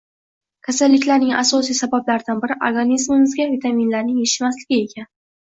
[0.67, 5.09] Kasalliklarning asosiy sabablaridan biri organizmimizga vitaminlarning yetishmasligi ekan